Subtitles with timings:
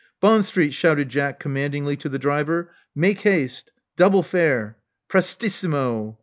[0.19, 2.71] "Bond Street," shouted Jack commandingly to the driver.
[2.95, 3.71] Make haste.
[3.97, 4.79] Double fare.
[5.07, 6.17] Prestissimo!"